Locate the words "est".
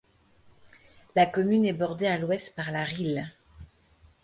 1.67-1.73